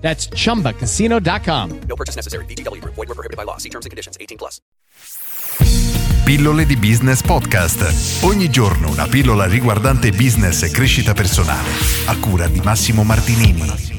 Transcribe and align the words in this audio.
That's 0.00 0.28
chumbacasino.com. 0.30 1.80
No 1.86 1.94
purchase 1.94 2.16
necessary. 2.16 2.44
Group. 2.80 2.94
Void 2.94 3.08
were 3.08 3.14
prohibited 3.14 3.36
by 3.36 3.44
law. 3.44 3.58
See 3.58 3.70
terms 3.70 3.86
and 3.86 3.90
conditions. 3.90 4.16
18 4.18 4.36
plus. 4.36 4.60
Pillole 6.24 6.64
di 6.64 6.76
Business 6.76 7.22
Podcast. 7.22 8.22
Ogni 8.22 8.50
giorno 8.50 8.90
una 8.90 9.06
pillola 9.06 9.46
riguardante 9.46 10.10
business 10.12 10.62
e 10.62 10.70
crescita 10.70 11.12
personale. 11.12 11.68
A 12.06 12.16
cura 12.18 12.46
di 12.46 12.60
Massimo 12.60 13.02
Martinini. 13.02 13.89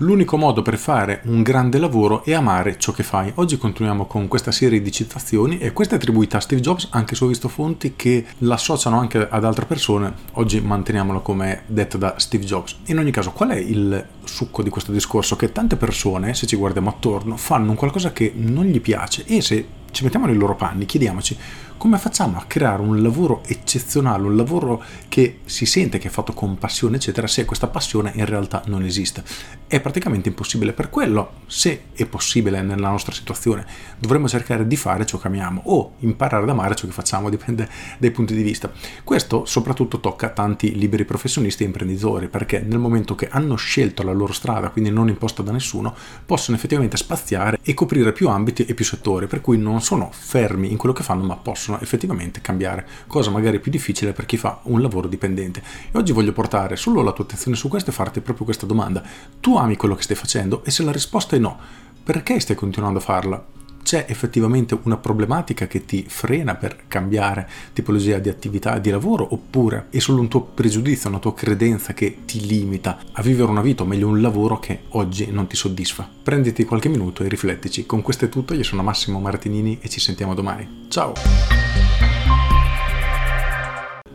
L'unico 0.00 0.36
modo 0.36 0.60
per 0.60 0.76
fare 0.76 1.22
un 1.24 1.42
grande 1.42 1.78
lavoro 1.78 2.22
è 2.22 2.34
amare 2.34 2.78
ciò 2.78 2.92
che 2.92 3.02
fai. 3.02 3.32
Oggi 3.36 3.56
continuiamo 3.56 4.04
con 4.04 4.28
questa 4.28 4.52
serie 4.52 4.82
di 4.82 4.92
citazioni 4.92 5.56
e 5.56 5.72
questa 5.72 5.94
è 5.94 5.96
attribuita 5.96 6.36
a 6.36 6.40
Steve 6.40 6.60
Jobs, 6.60 6.88
anche 6.90 7.14
se 7.14 7.24
ho 7.24 7.28
visto 7.28 7.48
fonti 7.48 7.94
che 7.96 8.26
l'associano 8.40 8.98
anche 8.98 9.26
ad 9.26 9.42
altre 9.42 9.64
persone. 9.64 10.12
Oggi 10.32 10.60
manteniamola 10.60 11.20
come 11.20 11.62
detta 11.64 11.96
da 11.96 12.16
Steve 12.18 12.44
Jobs. 12.44 12.76
In 12.88 12.98
ogni 12.98 13.10
caso, 13.10 13.32
qual 13.32 13.48
è 13.48 13.56
il 13.56 14.06
succo 14.22 14.62
di 14.62 14.68
questo 14.68 14.92
discorso? 14.92 15.34
Che 15.34 15.50
tante 15.50 15.76
persone, 15.76 16.34
se 16.34 16.46
ci 16.46 16.56
guardiamo 16.56 16.90
attorno, 16.90 17.38
fanno 17.38 17.70
un 17.70 17.76
qualcosa 17.76 18.12
che 18.12 18.34
non 18.34 18.66
gli 18.66 18.82
piace 18.82 19.24
e 19.24 19.40
se 19.40 19.66
ci 19.96 20.04
mettiamo 20.04 20.26
nei 20.26 20.36
loro 20.36 20.54
panni, 20.54 20.84
chiediamoci 20.84 21.38
come 21.78 21.98
facciamo 21.98 22.38
a 22.38 22.44
creare 22.46 22.80
un 22.80 23.02
lavoro 23.02 23.42
eccezionale, 23.46 24.26
un 24.26 24.36
lavoro 24.36 24.82
che 25.08 25.40
si 25.44 25.66
sente 25.66 25.98
che 25.98 26.08
è 26.08 26.10
fatto 26.10 26.32
con 26.32 26.58
passione, 26.58 26.96
eccetera, 26.96 27.26
se 27.26 27.44
questa 27.44 27.66
passione 27.66 28.12
in 28.14 28.24
realtà 28.24 28.62
non 28.66 28.82
esiste. 28.82 29.22
È 29.66 29.80
praticamente 29.80 30.28
impossibile 30.28 30.72
per 30.72 30.90
quello, 30.90 31.32
se 31.46 31.84
è 31.92 32.06
possibile 32.06 32.62
nella 32.62 32.88
nostra 32.88 33.12
situazione, 33.12 33.66
dovremmo 33.98 34.28
cercare 34.28 34.66
di 34.66 34.76
fare 34.76 35.04
ciò 35.04 35.18
che 35.18 35.26
amiamo 35.26 35.62
o 35.64 35.94
imparare 36.00 36.44
ad 36.44 36.48
amare 36.48 36.74
ciò 36.74 36.86
che 36.86 36.92
facciamo, 36.92 37.28
dipende 37.30 37.68
dai 37.98 38.10
punti 38.10 38.34
di 38.34 38.42
vista. 38.42 38.70
Questo 39.04 39.44
soprattutto 39.44 40.00
tocca 40.00 40.30
tanti 40.30 40.76
liberi 40.76 41.04
professionisti 41.04 41.62
e 41.62 41.66
imprenditori, 41.66 42.28
perché 42.28 42.60
nel 42.60 42.78
momento 42.78 43.14
che 43.14 43.28
hanno 43.30 43.56
scelto 43.56 44.02
la 44.02 44.12
loro 44.12 44.32
strada, 44.32 44.70
quindi 44.70 44.90
non 44.90 45.08
imposta 45.08 45.42
da 45.42 45.52
nessuno, 45.52 45.94
possono 46.24 46.56
effettivamente 46.56 46.96
spaziare 46.96 47.58
e 47.62 47.74
coprire 47.74 48.12
più 48.12 48.28
ambiti 48.28 48.64
e 48.64 48.74
più 48.74 48.84
settori, 48.84 49.26
per 49.26 49.40
cui 49.40 49.58
non 49.58 49.82
sono 49.86 50.10
fermi 50.10 50.72
in 50.72 50.78
quello 50.78 50.92
che 50.92 51.04
fanno, 51.04 51.22
ma 51.22 51.36
possono 51.36 51.78
effettivamente 51.78 52.40
cambiare, 52.40 52.84
cosa 53.06 53.30
magari 53.30 53.60
più 53.60 53.70
difficile 53.70 54.12
per 54.12 54.26
chi 54.26 54.36
fa 54.36 54.58
un 54.64 54.82
lavoro 54.82 55.06
dipendente. 55.06 55.62
E 55.92 55.96
oggi 55.96 56.10
voglio 56.10 56.32
portare 56.32 56.74
solo 56.74 57.02
la 57.02 57.12
tua 57.12 57.22
attenzione 57.22 57.56
su 57.56 57.68
questo 57.68 57.90
e 57.90 57.92
farti 57.92 58.20
proprio 58.20 58.46
questa 58.46 58.66
domanda. 58.66 59.00
Tu 59.38 59.56
ami 59.56 59.76
quello 59.76 59.94
che 59.94 60.02
stai 60.02 60.16
facendo? 60.16 60.64
E 60.64 60.72
se 60.72 60.82
la 60.82 60.90
risposta 60.90 61.36
è 61.36 61.38
no, 61.38 61.56
perché 62.02 62.40
stai 62.40 62.56
continuando 62.56 62.98
a 62.98 63.02
farla? 63.02 63.55
C'è 63.86 64.06
effettivamente 64.08 64.76
una 64.82 64.96
problematica 64.96 65.68
che 65.68 65.84
ti 65.84 66.06
frena 66.08 66.56
per 66.56 66.88
cambiare 66.88 67.48
tipologia 67.72 68.18
di 68.18 68.28
attività 68.28 68.80
di 68.80 68.90
lavoro 68.90 69.28
oppure 69.30 69.86
è 69.90 70.00
solo 70.00 70.20
un 70.20 70.26
tuo 70.26 70.40
pregiudizio, 70.42 71.08
una 71.08 71.20
tua 71.20 71.34
credenza 71.34 71.92
che 71.92 72.24
ti 72.24 72.44
limita 72.44 72.98
a 73.12 73.22
vivere 73.22 73.48
una 73.48 73.60
vita 73.60 73.84
o 73.84 73.86
meglio 73.86 74.08
un 74.08 74.20
lavoro 74.20 74.58
che 74.58 74.80
oggi 74.88 75.30
non 75.30 75.46
ti 75.46 75.54
soddisfa? 75.54 76.10
Prenditi 76.20 76.64
qualche 76.64 76.88
minuto 76.88 77.22
e 77.22 77.28
riflettici. 77.28 77.86
Con 77.86 78.02
questo 78.02 78.24
è 78.24 78.28
tutto, 78.28 78.54
io 78.54 78.64
sono 78.64 78.82
Massimo 78.82 79.20
Martinini 79.20 79.78
e 79.80 79.88
ci 79.88 80.00
sentiamo 80.00 80.34
domani. 80.34 80.86
Ciao! 80.88 81.12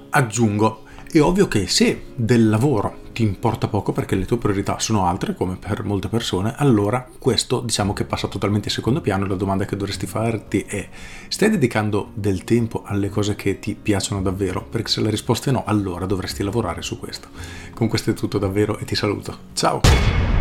Aggiungo, 0.10 0.84
è 1.10 1.22
ovvio 1.22 1.48
che 1.48 1.68
se 1.68 2.08
del 2.14 2.50
lavoro 2.50 3.01
ti 3.12 3.24
importa 3.24 3.68
poco 3.68 3.92
perché 3.92 4.16
le 4.16 4.26
tue 4.26 4.38
priorità 4.38 4.80
sono 4.80 5.06
altre, 5.06 5.36
come 5.36 5.58
per 5.58 5.84
molte 5.84 6.08
persone, 6.08 6.54
allora 6.58 7.08
questo 7.18 7.60
diciamo 7.62 7.94
che 7.94 8.06
passa 8.06 8.28
totalmente 8.28 8.68
in 8.70 8.74
secondo 8.74 9.02
piano. 9.02 9.26
La 9.26 9.36
domanda 9.36 9.66
che 9.66 9.76
dovresti 9.76 10.06
farti 10.06 10.62
è: 10.62 10.88
stai 11.28 11.50
dedicando 11.50 12.12
del 12.14 12.44
tempo 12.44 12.84
alle 12.86 13.10
cose 13.10 13.36
che 13.36 13.60
ti 13.60 13.76
piacciono 13.76 14.22
davvero? 14.22 14.64
Perché 14.64 14.90
se 14.90 15.02
la 15.02 15.10
risposta 15.10 15.50
è 15.50 15.54
no, 15.54 15.64
allora 15.66 16.06
dovresti 16.06 16.44
lavorare 16.44 16.82
su 16.82 17.00
questo. 17.00 17.28
Con 17.74 17.88
questo 17.88 18.12
è 18.12 18.14
tutto 18.14 18.38
davvero 18.38 18.78
e 18.78 18.86
ti 18.86 18.96
saluto. 18.96 19.38
Ciao! 19.54 20.41